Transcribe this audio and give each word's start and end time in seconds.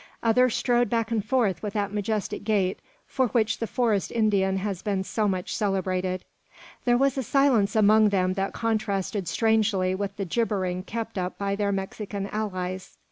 Others 0.23 0.55
strode 0.55 0.89
back 0.89 1.11
and 1.11 1.23
forth 1.23 1.61
with 1.61 1.73
that 1.73 1.93
majestic 1.93 2.43
gait 2.43 2.79
for 3.05 3.27
which 3.27 3.59
the 3.59 3.67
forest 3.67 4.11
Indian 4.11 4.57
has 4.57 4.81
been 4.81 5.03
so 5.03 5.27
much 5.27 5.55
celebrated. 5.55 6.25
There 6.85 6.97
was 6.97 7.19
a 7.19 7.21
silence 7.21 7.75
among 7.75 8.09
them 8.09 8.33
that 8.33 8.51
contrasted 8.51 9.27
strangely 9.27 9.93
with 9.93 10.15
the 10.17 10.25
jabbering 10.25 10.85
kept 10.85 11.19
up 11.19 11.37
by 11.37 11.55
their 11.55 11.71
Mexican 11.71 12.25
allies. 12.29 12.97